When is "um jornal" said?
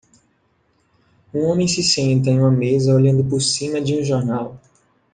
3.99-4.59